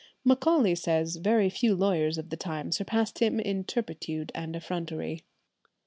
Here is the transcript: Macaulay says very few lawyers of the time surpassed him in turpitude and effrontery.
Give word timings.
Macaulay 0.23 0.73
says 0.73 1.17
very 1.17 1.47
few 1.47 1.75
lawyers 1.75 2.17
of 2.17 2.31
the 2.31 2.35
time 2.35 2.71
surpassed 2.71 3.19
him 3.19 3.39
in 3.39 3.63
turpitude 3.63 4.31
and 4.33 4.55
effrontery. 4.55 5.25